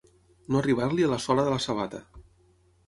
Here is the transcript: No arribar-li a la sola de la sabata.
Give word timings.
No 0.53 0.61
arribar-li 0.61 1.07
a 1.07 1.11
la 1.13 1.21
sola 1.27 1.47
de 1.49 1.55
la 1.57 1.61
sabata. 1.69 2.05